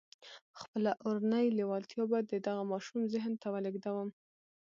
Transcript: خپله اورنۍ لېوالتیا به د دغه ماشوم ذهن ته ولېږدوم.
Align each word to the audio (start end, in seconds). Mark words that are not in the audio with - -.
خپله 0.59 0.91
اورنۍ 1.05 1.45
لېوالتیا 1.57 2.03
به 2.11 2.19
د 2.31 2.33
دغه 2.47 2.63
ماشوم 2.71 3.01
ذهن 3.13 3.33
ته 3.41 3.47
ولېږدوم. 3.53 4.09